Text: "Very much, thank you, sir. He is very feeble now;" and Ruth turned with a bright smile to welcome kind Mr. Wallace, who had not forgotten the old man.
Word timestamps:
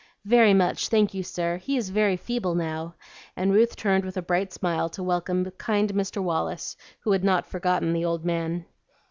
"Very 0.25 0.55
much, 0.55 0.87
thank 0.87 1.13
you, 1.13 1.21
sir. 1.21 1.57
He 1.57 1.77
is 1.77 1.91
very 1.91 2.17
feeble 2.17 2.55
now;" 2.55 2.95
and 3.35 3.53
Ruth 3.53 3.75
turned 3.75 4.03
with 4.03 4.17
a 4.17 4.23
bright 4.23 4.51
smile 4.51 4.89
to 4.89 5.03
welcome 5.03 5.51
kind 5.59 5.93
Mr. 5.93 6.23
Wallace, 6.23 6.75
who 7.01 7.11
had 7.11 7.23
not 7.23 7.45
forgotten 7.45 7.93
the 7.93 8.05
old 8.05 8.25
man. 8.25 8.65